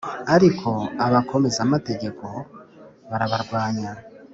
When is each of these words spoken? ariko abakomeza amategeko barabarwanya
ariko 0.35 0.69
abakomeza 1.05 1.59
amategeko 1.65 2.25
barabarwanya 3.09 3.91